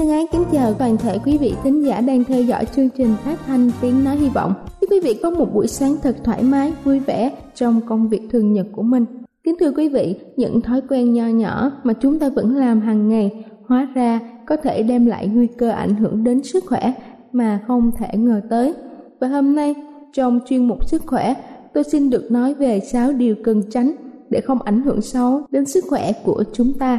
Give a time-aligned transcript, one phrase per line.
[0.00, 3.14] Thân ái kính chào toàn thể quý vị thính giả đang theo dõi chương trình
[3.24, 4.54] phát thanh tiếng nói hy vọng.
[4.80, 8.20] Chúc quý vị có một buổi sáng thật thoải mái, vui vẻ trong công việc
[8.30, 9.04] thường nhật của mình.
[9.44, 13.08] Kính thưa quý vị, những thói quen nho nhỏ mà chúng ta vẫn làm hàng
[13.08, 16.92] ngày hóa ra có thể đem lại nguy cơ ảnh hưởng đến sức khỏe
[17.32, 18.74] mà không thể ngờ tới.
[19.20, 19.74] Và hôm nay,
[20.12, 21.34] trong chuyên mục sức khỏe,
[21.74, 23.92] tôi xin được nói về 6 điều cần tránh
[24.30, 26.98] để không ảnh hưởng xấu đến sức khỏe của chúng ta.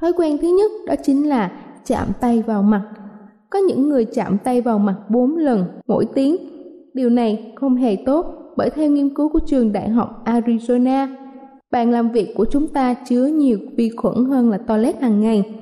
[0.00, 1.50] Thói quen thứ nhất đó chính là
[1.86, 2.82] chạm tay vào mặt.
[3.50, 6.36] Có những người chạm tay vào mặt 4 lần mỗi tiếng.
[6.94, 8.26] Điều này không hề tốt
[8.56, 11.08] bởi theo nghiên cứu của trường đại học Arizona,
[11.70, 15.54] bàn làm việc của chúng ta chứa nhiều vi khuẩn hơn là toilet hàng ngày.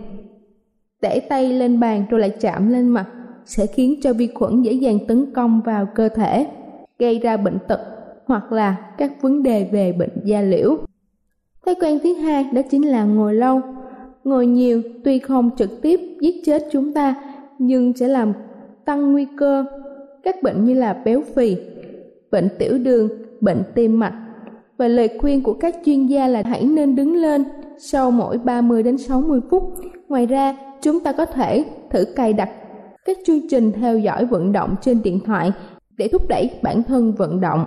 [1.02, 3.06] Để tay lên bàn rồi lại chạm lên mặt
[3.44, 6.46] sẽ khiến cho vi khuẩn dễ dàng tấn công vào cơ thể,
[6.98, 7.80] gây ra bệnh tật
[8.26, 10.76] hoặc là các vấn đề về bệnh da liễu.
[11.66, 13.60] Thói quen thứ hai đó chính là ngồi lâu
[14.24, 17.14] ngồi nhiều tuy không trực tiếp giết chết chúng ta
[17.58, 18.32] nhưng sẽ làm
[18.84, 19.64] tăng nguy cơ
[20.24, 21.56] các bệnh như là béo phì,
[22.30, 23.08] bệnh tiểu đường,
[23.40, 24.14] bệnh tim mạch.
[24.78, 27.44] Và lời khuyên của các chuyên gia là hãy nên đứng lên
[27.78, 29.74] sau mỗi 30 đến 60 phút.
[30.08, 32.50] Ngoài ra, chúng ta có thể thử cài đặt
[33.04, 35.52] các chương trình theo dõi vận động trên điện thoại
[35.96, 37.64] để thúc đẩy bản thân vận động.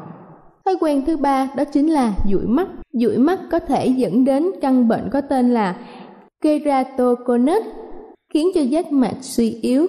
[0.65, 2.67] Thói quen thứ ba đó chính là dụi mắt.
[2.93, 5.75] Dụi mắt có thể dẫn đến căn bệnh có tên là
[6.41, 7.63] keratoconus
[8.33, 9.87] khiến cho giác mạc suy yếu.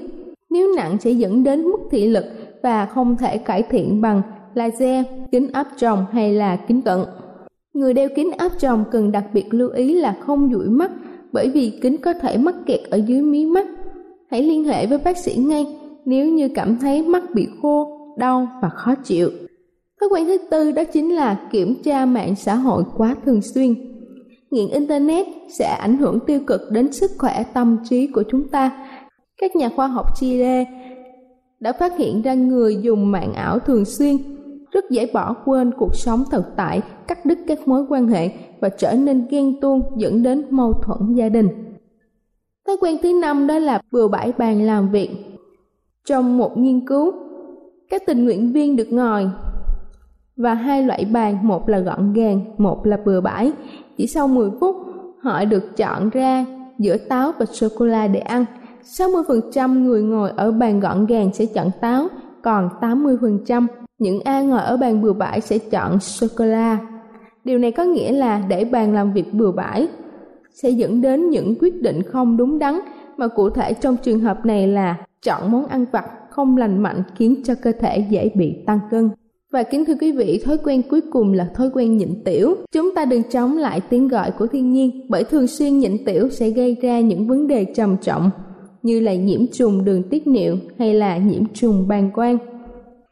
[0.51, 2.25] Nếu nặng sẽ dẫn đến mất thị lực
[2.63, 4.23] và không thể cải thiện bằng
[4.55, 6.99] laser, kính áp tròng hay là kính cận.
[7.75, 10.91] Người đeo kính áp tròng cần đặc biệt lưu ý là không dụi mắt
[11.33, 13.67] bởi vì kính có thể mắc kẹt ở dưới mí mắt.
[14.31, 15.67] Hãy liên hệ với bác sĩ ngay
[16.05, 19.31] nếu như cảm thấy mắt bị khô, đau và khó chịu.
[20.01, 23.75] Thói quen thứ tư đó chính là kiểm tra mạng xã hội quá thường xuyên
[24.51, 28.87] nghiện internet sẽ ảnh hưởng tiêu cực đến sức khỏe tâm trí của chúng ta.
[29.41, 30.65] Các nhà khoa học chile
[31.61, 34.17] đã phát hiện ra người dùng mạng ảo thường xuyên,
[34.71, 38.69] rất dễ bỏ quên cuộc sống thực tại, cắt đứt các mối quan hệ và
[38.69, 41.49] trở nên ghen tuông dẫn đến mâu thuẫn gia đình.
[42.67, 45.11] Thói quen thứ năm đó là bừa bãi bàn làm việc.
[46.05, 47.13] Trong một nghiên cứu,
[47.91, 49.31] các tình nguyện viên được ngồi
[50.37, 53.53] và hai loại bàn, một là gọn gàng, một là bừa bãi
[53.99, 54.77] chỉ sau 10 phút,
[55.23, 56.45] họ được chọn ra
[56.79, 58.45] giữa táo và sô-cô-la để ăn.
[58.83, 62.09] 60% người ngồi ở bàn gọn gàng sẽ chọn táo,
[62.43, 63.67] còn 80%
[63.99, 66.79] những ai ngồi ở bàn bừa bãi sẽ chọn sô-cô-la.
[67.45, 69.89] Điều này có nghĩa là để bàn làm việc bừa bãi
[70.55, 72.81] sẽ dẫn đến những quyết định không đúng đắn
[73.17, 77.03] mà cụ thể trong trường hợp này là chọn món ăn vặt không lành mạnh
[77.17, 79.11] khiến cho cơ thể dễ bị tăng cân.
[79.53, 82.57] Và kính thưa quý vị, thói quen cuối cùng là thói quen nhịn tiểu.
[82.73, 86.29] Chúng ta đừng chống lại tiếng gọi của thiên nhiên, bởi thường xuyên nhịn tiểu
[86.29, 88.31] sẽ gây ra những vấn đề trầm trọng
[88.83, 92.39] như là nhiễm trùng đường tiết niệu hay là nhiễm trùng bàng quang.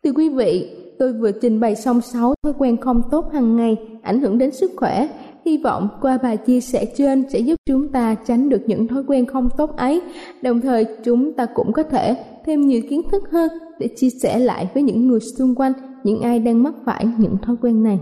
[0.04, 3.76] Thưa quý vị, tôi vừa trình bày xong 6 thói quen không tốt hàng ngày
[4.02, 5.08] ảnh hưởng đến sức khỏe.
[5.44, 9.02] Hy vọng qua bài chia sẻ trên sẽ giúp chúng ta tránh được những thói
[9.06, 10.00] quen không tốt ấy,
[10.42, 12.16] đồng thời chúng ta cũng có thể
[12.46, 13.48] thêm nhiều kiến thức hơn
[13.78, 15.72] để chia sẻ lại với những người xung quanh,
[16.04, 18.00] những ai đang mắc phải những thói quen này.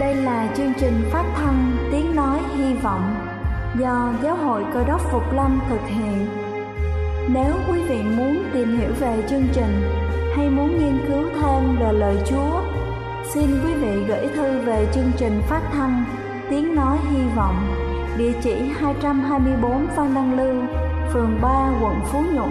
[0.00, 3.14] Đây là chương trình phát thanh Tiếng Nói Hy Vọng
[3.80, 6.26] do Giáo hội Cơ đốc Phục Lâm thực hiện.
[7.34, 9.82] Nếu quý vị muốn tìm hiểu về chương trình
[10.36, 12.60] hay muốn nghiên cứu thêm về lời Chúa,
[13.34, 16.04] xin quý vị gửi thư về chương trình phát thanh
[16.50, 17.56] Tiếng Nói Hy Vọng,
[18.18, 20.62] địa chỉ 224 Phan Đăng Lưu,
[21.12, 22.50] phường 3, quận Phú Nhuận,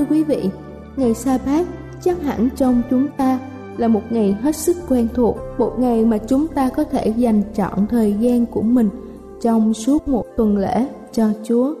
[0.00, 0.50] Thưa quý vị,
[0.96, 1.66] ngày sa bát
[2.00, 3.38] chắc hẳn trong chúng ta
[3.76, 7.42] là một ngày hết sức quen thuộc, một ngày mà chúng ta có thể dành
[7.54, 8.90] trọn thời gian của mình
[9.40, 11.74] trong suốt một tuần lễ cho Chúa.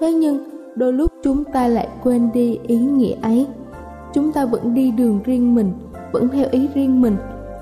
[0.00, 0.38] Thế nhưng,
[0.76, 3.46] đôi lúc chúng ta lại quên đi ý nghĩa ấy.
[4.14, 5.72] Chúng ta vẫn đi đường riêng mình,
[6.12, 7.16] vẫn theo ý riêng mình.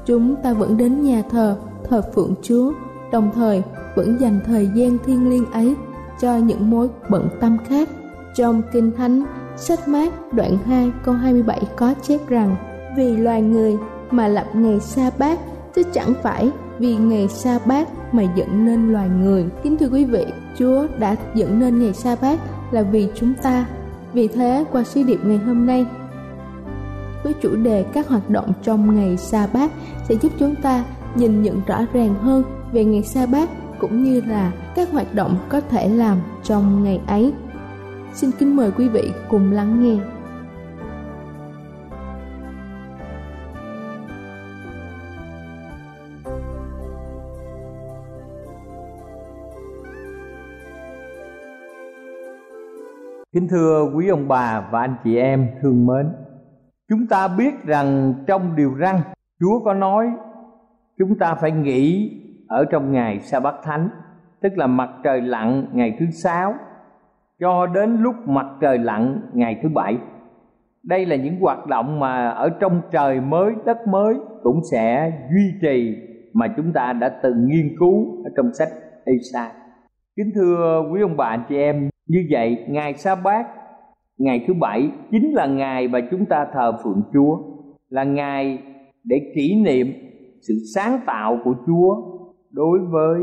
[0.06, 2.72] Chúng ta vẫn đến nhà thờ, thờ phượng Chúa,
[3.12, 3.62] đồng thời
[3.96, 5.74] vẫn dành thời gian thiêng liêng ấy
[6.20, 7.88] cho những mối bận tâm khác.
[8.36, 9.24] Trong Kinh Thánh,
[9.60, 12.56] sách mát đoạn 2 câu 27 có chép rằng
[12.96, 13.76] Vì loài người
[14.10, 15.38] mà lập ngày sa bát
[15.74, 19.46] chứ chẳng phải vì ngày sa bát mà dựng nên loài người.
[19.62, 20.24] Kính thưa quý vị,
[20.58, 22.40] Chúa đã dựng nên ngày sa bát
[22.70, 23.66] là vì chúng ta.
[24.12, 25.86] Vì thế, qua sứ điệp ngày hôm nay,
[27.22, 29.70] với chủ đề các hoạt động trong ngày sa bát
[30.08, 33.48] sẽ giúp chúng ta nhìn nhận rõ ràng hơn về ngày sa bát
[33.78, 37.32] cũng như là các hoạt động có thể làm trong ngày ấy.
[38.12, 39.96] Xin kính mời quý vị cùng lắng nghe.
[53.32, 56.12] Kính thưa quý ông bà và anh chị em thương mến,
[56.88, 58.96] Chúng ta biết rằng trong điều răn
[59.40, 60.06] Chúa có nói,
[60.98, 62.12] Chúng ta phải nghỉ
[62.48, 63.88] ở trong ngày sa bát thánh,
[64.42, 66.54] Tức là mặt trời lặn ngày thứ sáu
[67.40, 69.98] cho đến lúc mặt trời lặn ngày thứ bảy
[70.82, 75.52] Đây là những hoạt động mà ở trong trời mới, đất mới Cũng sẽ duy
[75.62, 75.96] trì
[76.32, 78.68] mà chúng ta đã từng nghiên cứu ở trong sách
[79.04, 79.52] Esa
[80.16, 83.46] Kính thưa quý ông bà anh chị em như vậy ngày sa bát
[84.18, 87.38] ngày thứ bảy chính là ngày mà chúng ta thờ phượng chúa
[87.88, 88.58] là ngày
[89.04, 89.92] để kỷ niệm
[90.48, 91.96] sự sáng tạo của chúa
[92.50, 93.20] đối với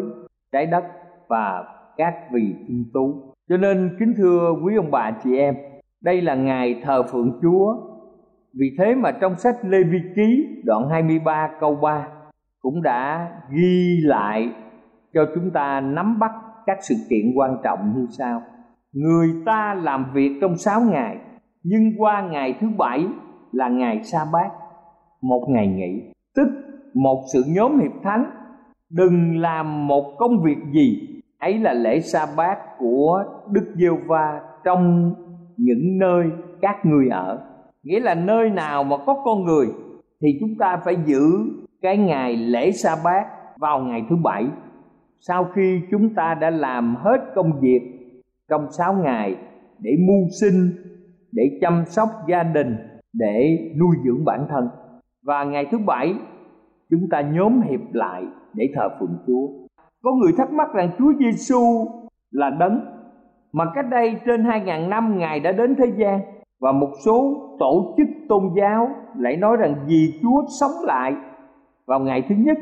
[0.52, 0.84] trái đất
[1.28, 1.64] và
[1.98, 3.34] các vị thiên tú.
[3.50, 5.56] Cho nên kính thưa quý ông bà chị em,
[6.02, 7.76] đây là ngày thờ phượng chúa.
[8.60, 12.08] Vì thế mà trong sách Lê Vi Ký đoạn 23 câu 3
[12.62, 14.50] cũng đã ghi lại
[15.14, 16.32] cho chúng ta nắm bắt
[16.66, 18.42] các sự kiện quan trọng như sau.
[18.94, 21.18] Người ta làm việc trong sáu ngày,
[21.64, 23.06] nhưng qua ngày thứ bảy
[23.52, 24.50] là ngày sa bát,
[25.22, 26.12] một ngày nghỉ.
[26.36, 26.48] Tức
[26.94, 28.26] một sự nhóm hiệp thánh,
[28.90, 34.42] đừng làm một công việc gì ấy là lễ sa bát của đức giê va
[34.64, 35.14] trong
[35.58, 36.26] những nơi
[36.62, 37.40] các người ở.
[37.84, 39.68] Nghĩa là nơi nào mà có con người
[40.22, 41.22] thì chúng ta phải giữ
[41.82, 43.26] cái ngày lễ sa bát
[43.58, 44.46] vào ngày thứ bảy.
[45.20, 47.82] Sau khi chúng ta đã làm hết công việc
[48.50, 49.36] trong sáu ngày
[49.80, 50.72] để mưu sinh,
[51.32, 52.76] để chăm sóc gia đình,
[53.14, 54.70] để nuôi dưỡng bản thân.
[55.24, 56.14] Và ngày thứ bảy,
[56.90, 59.67] chúng ta nhóm hiệp lại để thờ phượng Chúa.
[60.04, 61.88] Có người thắc mắc rằng Chúa Giêsu
[62.32, 62.82] là đấng,
[63.54, 66.22] mà cách đây trên hai ngàn năm Ngài đã đến thế gian.
[66.60, 71.16] Và một số tổ chức tôn giáo lại nói rằng vì Chúa sống lại
[71.88, 72.58] vào ngày thứ nhất,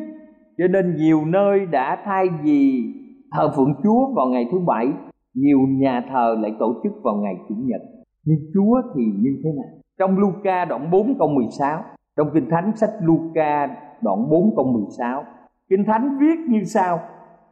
[0.58, 2.84] cho nên nhiều nơi đã thay vì
[3.32, 4.88] thờ phượng Chúa vào ngày thứ bảy,
[5.34, 7.82] nhiều nhà thờ lại tổ chức vào ngày chủ nhật.
[8.26, 9.80] Nhưng Chúa thì như thế nào?
[10.00, 11.84] Trong Luca đoạn 4 câu 16
[12.18, 13.68] trong Kinh Thánh sách Luca
[14.02, 15.24] đoạn 4 câu 16
[15.70, 17.00] Kinh Thánh viết như sau.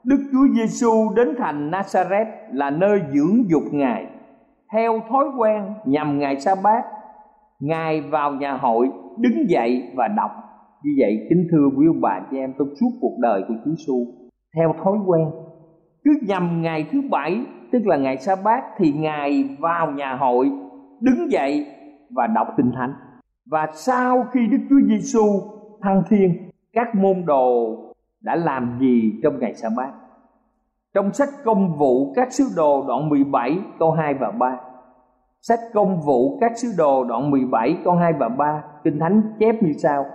[0.06, 4.06] Đức Chúa Giêsu đến thành Nazareth là nơi dưỡng dục Ngài.
[4.74, 6.84] Theo thói quen nhằm ngày sa bát
[7.60, 10.32] Ngài vào nhà hội, đứng dậy và đọc.
[10.84, 13.72] Như vậy, kính thưa quý ông bà chị em trong suốt cuộc đời của Chúa
[13.72, 14.06] Giêsu
[14.56, 15.28] theo thói quen,
[16.04, 20.52] cứ nhằm ngày thứ bảy, tức là ngày sa bát thì ngài vào nhà hội,
[21.02, 21.66] đứng dậy
[22.16, 22.94] và đọc kinh thánh.
[23.52, 25.26] Và sau khi đức chúa giêsu
[25.82, 27.76] thăng thiên, các môn đồ
[28.24, 29.92] đã làm gì trong ngày sa bát
[30.94, 34.60] trong sách công vụ các sứ đồ đoạn 17 câu 2 và 3
[35.42, 39.64] Sách công vụ các sứ đồ đoạn 17 câu 2 và 3 Kinh Thánh chép
[39.64, 40.06] như sau.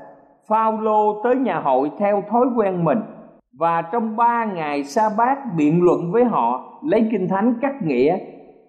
[0.49, 2.99] Phaolô tới nhà hội theo thói quen mình,
[3.59, 8.19] và trong ba ngày sa bát biện luận với họ, lấy kinh thánh cắt nghĩa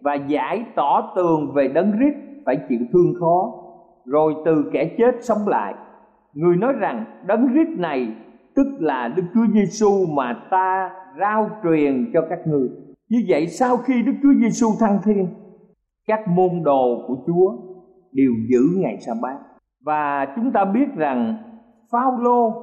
[0.02, 2.14] và giải tỏ tường về đấng rít
[2.46, 3.52] phải chịu thương khó.
[4.06, 5.74] Rồi từ kẻ chết sống lại.
[6.34, 8.08] Người nói rằng, đấng rít này
[8.60, 10.90] tức là đức chúa giêsu mà ta
[11.20, 12.70] rao truyền cho các người
[13.10, 15.28] như vậy sau khi đức chúa giêsu thăng thiên
[16.08, 17.58] các môn đồ của chúa
[18.12, 19.38] đều giữ ngày sa bát
[19.86, 21.38] và chúng ta biết rằng
[21.92, 22.54] Phaolô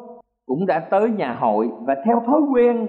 [0.47, 2.87] cũng đã tới nhà hội và theo thói quen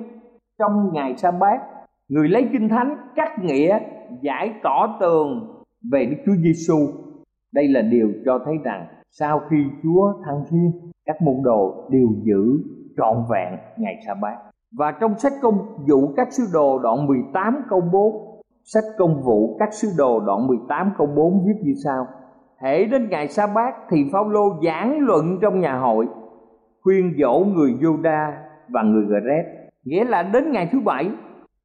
[0.59, 1.61] trong ngày sa bát
[2.09, 3.79] người lấy kinh thánh cắt nghĩa
[4.21, 5.57] giải tỏ tường
[5.91, 6.77] về Đức Chúa Giêsu.
[7.53, 10.71] Đây là điều cho thấy rằng sau khi Chúa thăng thiên,
[11.05, 12.59] các môn đồ đều giữ
[12.97, 14.37] trọn vẹn ngày sa bát.
[14.77, 15.57] Và trong sách công
[15.89, 20.47] vụ các sứ đồ đoạn 18 câu 4 sách công vụ các sứ đồ đoạn
[20.47, 22.07] 18 câu 4 viết như sau.
[22.61, 26.07] Hễ đến ngày sa bát thì Phaolô giảng luận trong nhà hội,
[26.81, 28.31] khuyên dỗ người Juda
[28.69, 29.45] và người Gret
[29.85, 31.09] nghĩa là đến ngày thứ bảy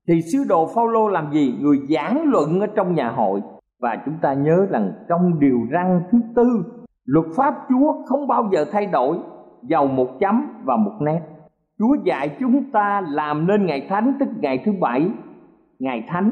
[0.09, 1.55] thì sứ đồ Phaolô làm gì?
[1.61, 3.41] Người giảng luận ở trong nhà hội.
[3.81, 6.45] Và chúng ta nhớ rằng trong điều răn thứ tư,
[7.05, 9.17] luật pháp Chúa không bao giờ thay đổi
[9.63, 11.21] dầu một chấm và một nét
[11.79, 15.11] Chúa dạy chúng ta làm nên ngày thánh tức ngày thứ bảy
[15.79, 16.31] ngày thánh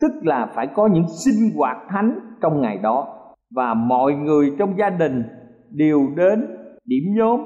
[0.00, 3.06] tức là phải có những sinh hoạt thánh trong ngày đó
[3.54, 5.22] và mọi người trong gia đình
[5.70, 6.46] đều đến
[6.84, 7.40] điểm nhóm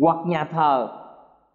[0.00, 0.88] hoặc nhà thờ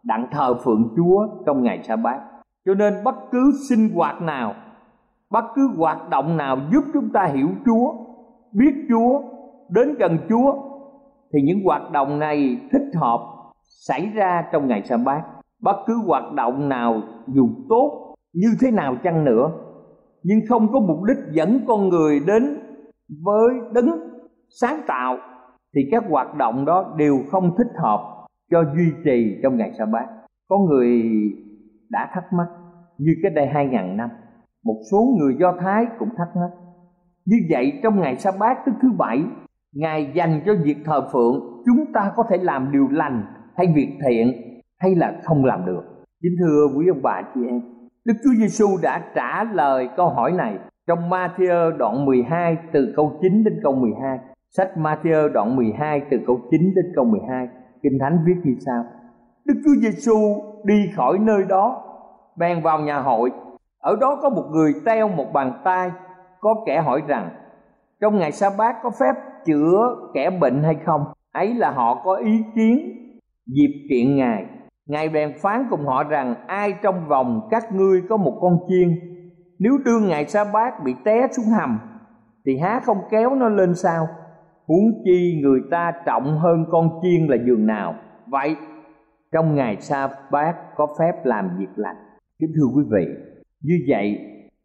[0.03, 2.19] đặng thờ phượng Chúa trong ngày sa bát.
[2.65, 4.53] Cho nên bất cứ sinh hoạt nào,
[5.31, 7.93] bất cứ hoạt động nào giúp chúng ta hiểu Chúa,
[8.53, 9.22] biết Chúa,
[9.69, 10.53] đến gần Chúa
[11.34, 13.20] thì những hoạt động này thích hợp
[13.63, 15.22] xảy ra trong ngày sa bát.
[15.62, 19.52] Bất cứ hoạt động nào dù tốt như thế nào chăng nữa,
[20.24, 22.60] nhưng không có mục đích dẫn con người đến
[23.25, 23.90] với đấng
[24.62, 25.18] sáng tạo,
[25.75, 29.86] thì các hoạt động đó đều không thích hợp cho duy trì trong ngày sa
[29.86, 30.06] bát
[30.50, 31.02] có người
[31.90, 32.48] đã thắc mắc
[32.98, 34.10] như cách đây hai ngàn năm,
[34.63, 36.50] một số người do thái cũng thắc mắc,
[37.25, 39.24] như vậy trong ngày sa bát tức thứ bảy
[39.74, 43.25] ngài dành cho việc thờ phượng, chúng ta có thể làm điều lành
[43.56, 44.34] hay việc thiện
[44.80, 45.84] hay là không làm được.
[46.21, 47.62] Chính thưa quý ông bà chị em,
[48.06, 53.19] đức chúa giêsu đã trả lời câu hỏi này trong Matthew đoạn 12 từ câu
[53.21, 54.17] 9 đến câu 12
[54.58, 57.47] sách Matthew đoạn 12 từ câu 9 đến câu 12
[57.84, 58.84] Kinh Thánh viết như sau.
[59.45, 60.17] Đức Chúa Giêsu
[60.63, 61.84] đi khỏi nơi đó,
[62.38, 63.32] bèn vào nhà hội.
[63.80, 65.91] Ở đó có một người teo một bàn tay,
[66.39, 67.30] có kẻ hỏi rằng,
[68.02, 71.01] trong ngày sa bát có phép chữa kẻ bệnh hay không.
[71.34, 72.79] Ấy là họ có ý kiến
[73.45, 74.45] dịp kiện ngài.
[74.88, 78.99] Ngài bèn phán cùng họ rằng, ai trong vòng các ngươi có một con chiên,
[79.60, 81.79] nếu đương ngày sa bát bị té xuống hầm,
[82.45, 84.08] thì há không kéo nó lên sao?
[84.67, 87.95] Huống chi người ta trọng hơn con chiên là giường nào.
[88.27, 88.56] Vậy,
[89.32, 91.95] trong ngày sa bát có phép làm việc lành.
[92.39, 93.06] Kính thưa quý vị,
[93.62, 94.19] như vậy,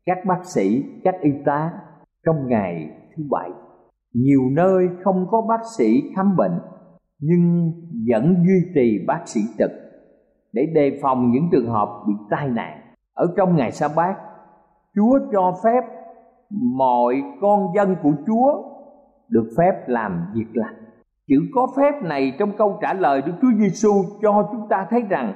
[0.06, 1.70] các bác sĩ, các y tá,
[2.26, 3.50] trong ngày thứ bảy
[4.14, 6.60] nhiều nơi không có bác sĩ khám bệnh,
[7.18, 7.72] nhưng
[8.08, 9.70] vẫn duy trì bác sĩ trực
[10.52, 12.80] để đề phòng những trường hợp bị tai nạn.
[13.14, 14.16] Ở trong ngày sa bát,
[14.94, 15.80] chúa cho phép
[16.50, 18.62] mọi con dân của chúa
[19.28, 20.74] được phép làm việc lành.
[21.28, 23.90] Chữ có phép này trong câu trả lời Đức Chúa Giêsu
[24.22, 25.34] cho chúng ta thấy rằng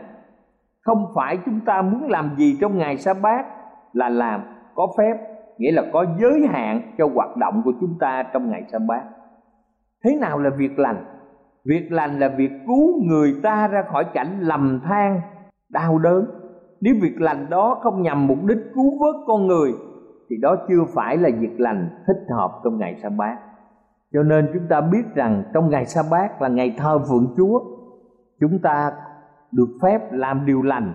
[0.80, 3.46] không phải chúng ta muốn làm gì trong ngày sa bát
[3.92, 4.40] là làm,
[4.74, 5.32] có phép
[5.62, 9.03] nghĩa là có giới hạn cho hoạt động của chúng ta trong ngày sa bát
[10.05, 11.05] thế nào là việc lành?
[11.64, 15.20] Việc lành là việc cứu người ta ra khỏi cảnh lầm than,
[15.68, 16.25] đau đớn.
[16.81, 19.72] Nếu việc lành đó không nhằm mục đích cứu vớt con người,
[20.31, 23.38] thì đó chưa phải là việc lành thích hợp trong ngày sa bát
[24.12, 27.61] cho nên chúng ta biết rằng trong ngày sa bát là ngày thờ phượng chúa,
[28.40, 28.92] chúng ta
[29.53, 30.92] được phép làm điều lành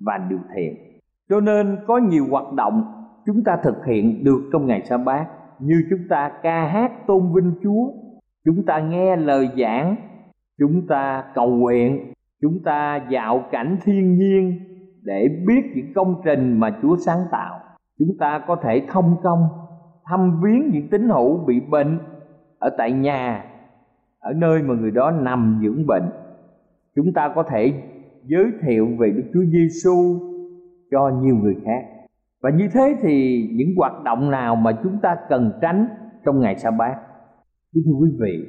[0.00, 0.74] và điều thiện.
[1.28, 2.97] Cho nên có nhiều hoạt động
[3.28, 5.26] chúng ta thực hiện được trong ngày sa bát.
[5.58, 7.92] Như chúng ta ca hát tôn vinh chúa,
[8.44, 9.96] chúng ta nghe lời giảng,
[10.58, 12.12] chúng ta cầu nguyện,
[12.42, 14.60] chúng ta dạo cảnh thiên nhiên
[15.02, 17.60] để biết những công trình mà chúa sáng tạo.
[17.98, 19.48] Chúng ta có thể thông công,
[20.04, 21.98] thăm viếng những tín hữu bị bệnh
[22.58, 23.44] ở tại nhà,
[24.18, 26.10] ở nơi mà người đó nằm dưỡng bệnh.
[26.96, 27.72] Chúng ta có thể
[28.24, 30.18] giới thiệu về Đức Chúa Giêsu
[30.90, 31.97] cho nhiều người khác
[32.42, 35.86] và như thế thì những hoạt động nào mà chúng ta cần tránh
[36.24, 36.96] trong ngày sa bát?
[37.74, 38.46] Kính thưa quý vị,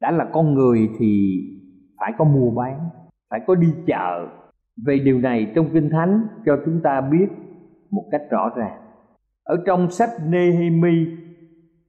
[0.00, 1.40] đã là con người thì
[2.00, 2.78] phải có mua bán,
[3.30, 4.28] phải có đi chợ.
[4.86, 7.26] Về điều này trong kinh thánh cho chúng ta biết
[7.90, 8.80] một cách rõ ràng.
[9.44, 11.06] Ở trong sách Nehemi,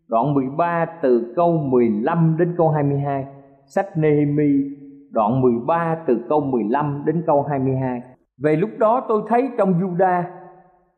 [0.07, 3.25] đoạn 13 từ câu 15 đến câu 22
[3.65, 4.77] sách Nehemi,
[5.11, 8.01] đoạn 13 từ câu 15 đến câu 22
[8.37, 10.23] về lúc đó tôi thấy trong Juda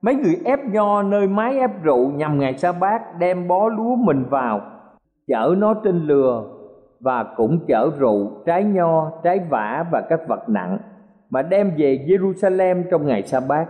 [0.02, 3.96] mấy người ép nho nơi mái ép rượu nhằm ngày sa bát đem bó lúa
[3.96, 4.62] mình vào.
[5.28, 6.44] Chở nó trên lừa
[7.00, 10.78] và cũng chở rượu, trái nho, trái vả và các vật nặng
[11.30, 13.66] mà đem về Jerusalem trong ngày sa bát.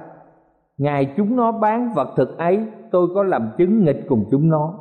[0.78, 4.74] Ngày chúng nó bán vật thực ấy, tôi có làm chứng nghịch cùng chúng nó.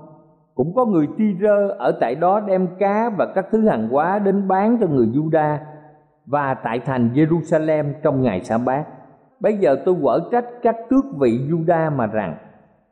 [0.55, 4.19] Cũng có người ti rơ ở tại đó đem cá và các thứ hàng hóa
[4.19, 5.57] đến bán cho người Juda
[6.27, 8.85] và tại thành Jerusalem trong ngày sa bát
[9.41, 12.37] bây giờ tôi quở trách các tước vị Juda mà rằng,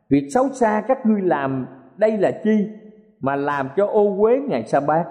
[0.09, 2.67] việc xấu xa các ngươi làm, đây là chi?
[3.21, 5.05] Mà làm cho ô uế ngày sa bát.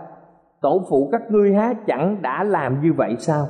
[0.61, 3.47] Tổ phụ các ngươi há chẳng đã làm như vậy sao?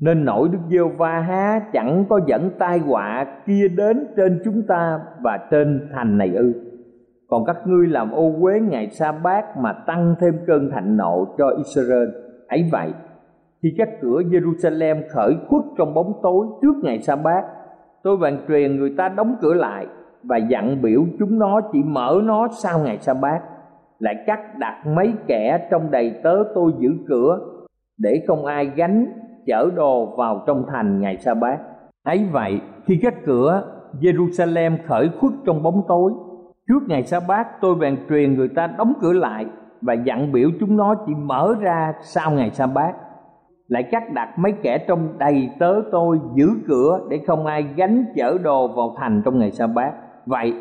[0.00, 4.62] Nên nổi đức giê va há chẳng có dẫn tai họa kia đến trên chúng
[4.68, 6.52] ta và trên thành này ư?
[7.28, 11.26] Còn các ngươi làm ô uế ngày sa bát mà tăng thêm cơn thạnh nộ
[11.38, 12.08] cho Israel.
[12.48, 12.92] Ấy vậy
[13.62, 17.44] khi các cửa Jerusalem khởi khuất trong bóng tối trước ngày sa bát
[18.02, 19.86] tôi bàn truyền người ta đóng cửa lại
[20.22, 23.40] và dặn biểu chúng nó chỉ mở nó sau ngày sa bát
[24.00, 27.38] lại cắt đặt mấy kẻ trong đầy tớ tôi giữ cửa,
[27.98, 29.06] để không ai gánh
[29.46, 31.58] chở đồ vào trong thành ngày sa bát
[32.04, 33.62] ấy vậy, khi các cửa
[34.00, 36.12] Jerusalem khởi khuất trong bóng tối,
[36.68, 39.46] trước ngày sa bát tôi bèn truyền người ta đóng cửa lại
[39.80, 42.94] và dặn biểu chúng nó chỉ mở ra sau ngày sa bát
[43.70, 48.04] lại cắt đặt mấy kẻ trong đầy tớ tôi giữ cửa để không ai gánh
[48.16, 49.92] chở đồ vào thành trong ngày sa bát.
[50.26, 50.54] Vậy,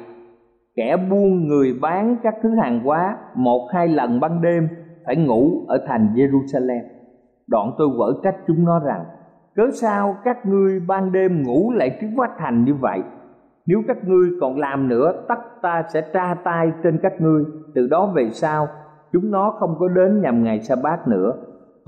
[0.75, 4.67] kẻ buôn người bán các thứ hàng hóa một hai lần ban đêm
[5.05, 6.81] phải ngủ ở thành Jerusalem.
[7.47, 9.05] Đoạn tôi vỡ trách chúng nó rằng,
[9.55, 13.01] cớ sao các ngươi ban đêm ngủ lại trước vách thành như vậy?
[13.65, 17.43] Nếu các ngươi còn làm nữa, tất ta sẽ tra tay trên các ngươi.
[17.75, 18.67] Từ đó về sau,
[19.13, 21.33] chúng nó không có đến nhằm ngày sa bát nữa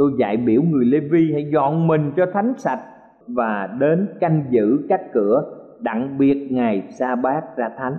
[0.02, 2.80] tôi dạy biểu người lê vi hãy dọn mình cho thánh sạch
[3.28, 5.44] và đến canh giữ các cửa,
[5.80, 7.94] đặng biệt ngày sa bát ra thánh.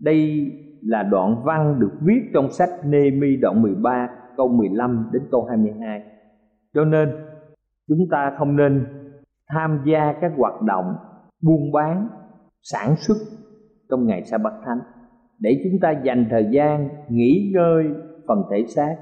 [0.00, 0.50] Đây
[0.82, 6.02] là đoạn văn được viết trong sách Nê-mi đoạn 13 câu 15 đến câu 22
[6.74, 7.08] cho nên,
[7.88, 8.86] chúng ta không nên
[9.48, 10.94] tham gia các hoạt động
[11.42, 12.08] buôn bán,
[12.62, 13.16] sản xuất
[13.90, 14.78] trong ngày sa bát thánh.
[15.38, 17.84] Để chúng ta dành thời gian nghỉ ngơi
[18.28, 18.96] phần thể xác,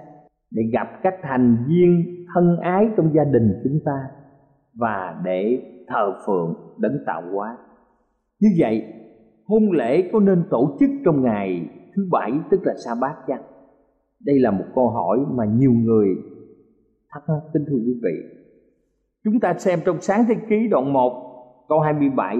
[0.50, 4.08] để gặp các thành viên thân ái trong gia đình chúng ta
[4.74, 7.56] và để thờ phượng đấng tạo hóa.
[8.40, 8.84] Như vậy,
[9.46, 13.42] hôn lễ có nên tổ chức trong ngày thứ bảy, tức là sa bát chăng?
[14.24, 16.08] Đây là một câu hỏi mà nhiều người
[17.10, 18.38] thắc mắc kính thưa quý vị.
[19.24, 21.12] Chúng ta xem trong sáng thế ký đoạn 1
[21.68, 22.36] câu 27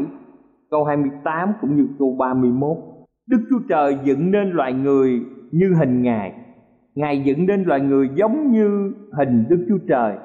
[0.70, 2.76] câu 28 cũng như câu 31
[3.26, 6.45] Đức Chúa Trời dựng nên loài người như hình Ngài.
[6.96, 10.16] Ngài dựng nên loài người giống như hình Đức Chúa Trời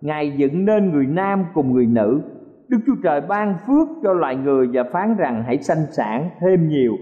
[0.00, 2.22] Ngài dựng nên người nam cùng người nữ
[2.70, 6.68] Đức Chúa Trời ban phước cho loài người và phán rằng hãy sanh sản thêm
[6.68, 6.92] nhiều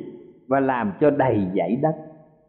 [0.49, 1.95] và làm cho đầy dãy đất.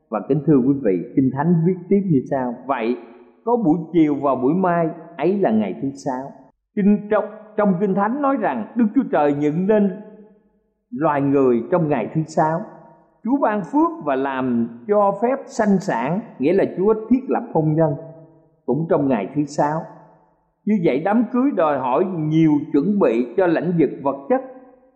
[0.09, 2.97] Và kính thưa quý vị, Kinh Thánh viết tiếp như sau: Vậy
[3.45, 4.87] có buổi chiều và buổi mai
[5.17, 6.31] ấy là ngày thứ sáu.
[6.75, 7.25] Kinh trong
[7.57, 9.91] trong Kinh Thánh nói rằng Đức Chúa Trời dựng nên
[10.91, 12.59] loài người trong ngày thứ sáu.
[13.23, 17.73] Chúa ban phước và làm cho phép sanh sản, nghĩa là Chúa thiết lập hôn
[17.75, 17.93] nhân
[18.65, 19.81] cũng trong ngày thứ sáu.
[20.65, 24.41] Như vậy đám cưới đòi hỏi nhiều chuẩn bị cho lãnh vực vật chất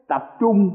[0.07, 0.69] tập trung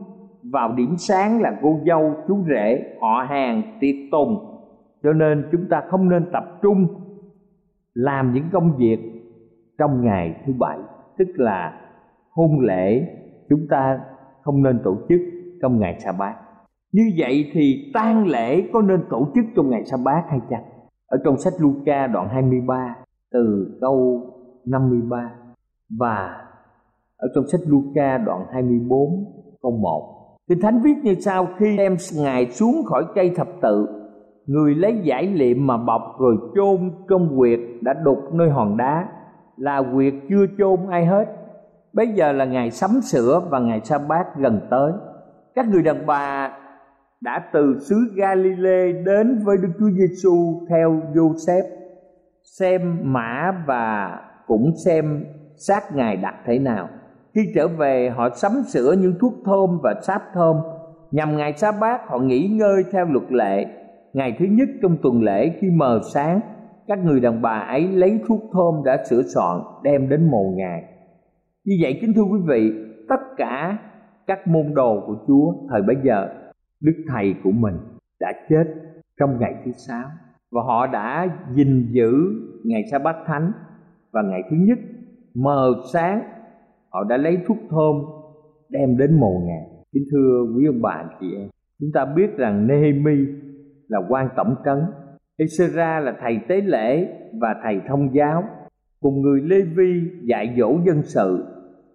[0.52, 4.60] vào điểm sáng là cô dâu chú rể họ hàng tiệc tùng.
[5.02, 6.86] Cho nên chúng ta không nên tập trung
[7.94, 8.98] làm những công việc
[9.78, 10.78] trong ngày thứ bảy
[11.18, 11.80] tức là
[12.30, 13.06] hôn lễ
[13.48, 14.00] chúng ta
[14.42, 15.20] không nên tổ chức
[15.62, 16.34] trong ngày sa bát
[16.92, 20.64] như vậy thì tang lễ có nên tổ chức trong ngày sa bát hay chăng?
[21.06, 22.96] Ở trong sách Luca đoạn 23
[23.32, 24.22] từ câu
[24.66, 25.30] 53
[25.98, 26.44] và
[27.16, 28.98] ở trong sách Luca đoạn 24
[29.62, 33.86] câu 1 Kinh Thánh viết như sau, khi đem Ngài xuống khỏi cây thập tự,
[34.46, 39.08] Người lấy giải liệm mà bọc rồi chôn trong quyệt đã đục nơi hòn đá,
[39.56, 41.24] Là quyệt chưa chôn ai hết.
[41.92, 44.92] Bây giờ là ngày sắm sửa và ngày sa bát gần tới.
[45.54, 46.50] Các người đàn bà
[47.20, 51.78] đã từ xứ Galilee đến với Đức Chúa Giêsu theo Joseph
[52.58, 55.24] xem mã và cũng xem
[55.56, 56.88] xác ngài đặt thế nào.
[57.34, 60.56] Khi trở về, họ sắm sửa những thuốc thơm và sáp thơm.
[61.10, 63.66] Nhằm ngày sa bát, họ nghỉ ngơi theo luật lệ,
[64.12, 66.40] ngày thứ nhất trong tuần lễ khi mờ sáng.
[66.86, 70.82] Các người đàn bà ấy lấy thuốc thơm đã sửa soạn, đem đến mồ ngài.
[71.64, 72.72] Như vậy, kính thưa quý vị,
[73.08, 73.78] tất cả
[74.26, 76.28] các môn đồ của chúa thời bấy giờ
[76.80, 77.74] đức thầy của mình
[78.20, 78.64] đã chết
[79.20, 80.04] trong ngày thứ sáu
[80.52, 82.12] và họ đã gìn giữ
[82.64, 83.52] ngày sa bát thánh.
[84.12, 84.78] Và ngày thứ nhất,
[85.34, 86.22] mờ sáng,
[86.90, 87.96] họ đã lấy thuốc thơm
[88.68, 91.48] đem đến mồ ngài kính thưa quý ông bà, anh chị em,
[91.80, 93.26] chúng ta biết rằng Nehemi
[93.88, 94.78] là quan tổng trấn
[95.38, 97.08] Ezra là thầy tế lễ
[97.40, 98.44] và thầy thông giáo.
[99.00, 101.44] Cùng người Lê Vi dạy dỗ dân sự,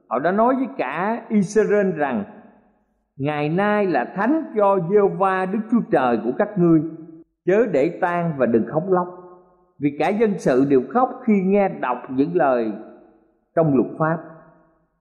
[0.10, 2.24] họ đã nói với cả Israel rằng
[3.18, 6.82] ngày nay là thánh cho giê va Đức Chúa Trời của các ngươi.
[7.46, 9.08] Chớ để tan và đừng khóc lóc,
[9.80, 12.72] vì cả dân sự đều khóc khi nghe đọc những lời
[13.56, 14.18] trong luật pháp.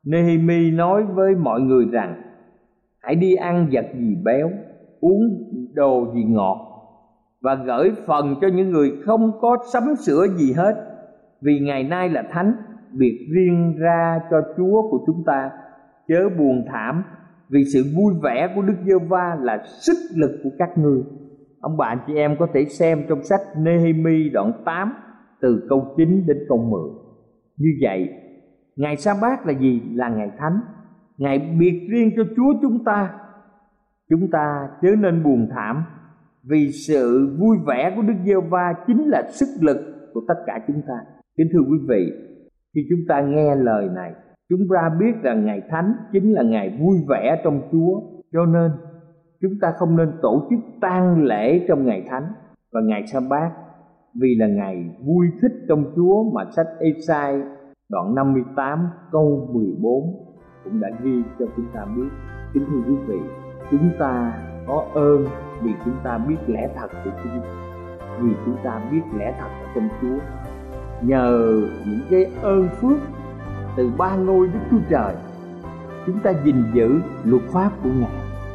[0.04, 2.22] Nehemi nói với mọi người rằng,
[3.00, 4.50] hãy đi ăn vật gì béo,
[5.00, 5.22] uống
[5.74, 6.58] đồ gì ngọt,
[7.40, 10.74] và gửi phần cho những người không có sắm sửa gì hết,
[11.40, 12.52] vì ngày nay là thánh
[12.92, 15.50] biệt riêng ra cho Chúa của chúng ta.
[16.08, 17.04] Chớ buồn thảm
[17.52, 21.02] vì sự vui vẻ của Đức Giê Va là sức lực của các ngươi.
[21.60, 24.92] Ông bà anh chị em có thể xem trong sách Nehemi đoạn 8
[25.40, 26.80] từ câu 9 đến câu 10.
[27.56, 28.08] Như vậy,
[28.76, 29.82] ngày sa bát là gì?
[29.94, 30.60] Là ngày thánh,
[31.18, 33.14] ngày biệt riêng cho Chúa chúng ta.
[34.10, 35.84] Chúng ta chớ nên buồn thảm
[36.44, 39.76] vì sự vui vẻ của Đức Giê Va chính là sức lực
[40.14, 40.94] của tất cả chúng ta.
[41.36, 42.12] Kính thưa quý vị,
[42.74, 44.12] khi chúng ta nghe lời này,
[44.52, 48.00] chúng ta biết rằng ngày thánh chính là ngày vui vẻ trong Chúa,
[48.32, 48.70] cho nên
[49.40, 52.32] chúng ta không nên tổ chức tang lễ trong ngày thánh
[52.72, 53.50] và ngày sa bát
[54.20, 57.42] vì là ngày vui thích trong Chúa mà sách Esai
[57.90, 60.02] đoạn 58 câu 14
[60.64, 62.08] cũng đã ghi cho chúng ta biết.
[62.54, 63.18] Kính thưa quý vị,
[63.70, 64.32] chúng ta
[64.66, 65.26] có ơn
[65.62, 67.40] vì chúng ta biết lẽ thật của Chúa,
[68.20, 70.18] vì chúng ta biết lẽ thật ở trong Chúa.
[71.02, 72.98] Nhờ những cái ơn phước
[73.76, 75.14] từ ba ngôi Đức Chúa Trời,
[76.06, 78.10] chúng ta gìn giữ luật pháp của Ngài.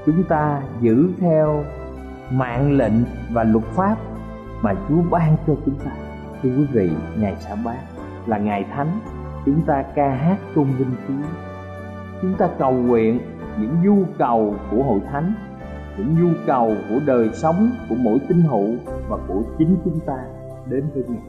[0.06, 1.64] Chúng ta giữ theo
[2.32, 2.94] mạng lệnh
[3.34, 3.96] và luật pháp
[4.62, 5.92] mà Chúa ban cho chúng ta.
[6.44, 7.78] Thưa quý vị, ngày sa bát
[8.26, 9.00] là ngày thánh,
[9.46, 11.28] chúng ta ca hát tôn vinh Chúa.
[12.22, 13.20] Chúng ta cầu nguyện
[13.60, 15.34] những nhu cầu của hội thánh,
[15.98, 18.76] những nhu cầu của đời sống của mỗi tín hữu
[19.10, 20.18] và của chính chúng ta
[20.66, 21.22] đến với Ngài.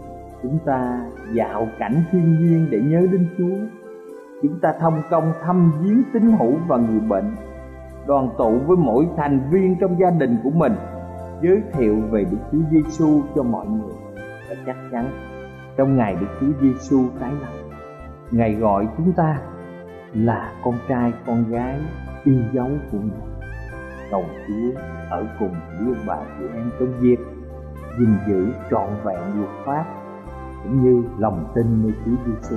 [0.42, 1.01] Chúng ta
[1.33, 3.78] dạo cảnh thiên nhiên để nhớ đến Chúa.
[4.42, 7.35] Chúng ta thông công thăm viếng tín hữu và người bệnh,
[8.07, 10.72] đoàn tụ với mỗi thành viên trong gia đình của mình
[11.42, 13.94] giới thiệu về Đức Chúa Giêsu cho mọi người
[14.48, 15.11] và chắc chắn
[15.77, 17.68] trong ngày Đức Chúa Giêsu tái lập
[18.31, 19.38] Ngài gọi chúng ta
[20.14, 21.81] là con trai con gái
[22.24, 23.48] yêu dấu của Ngài.
[24.11, 27.18] Cầu Chúa ở cùng với ông bà chị em trong việc
[27.98, 29.85] gìn giữ trọn vẹn luật pháp
[30.62, 32.57] cũng như lòng tin nơi Chúa Giêsu.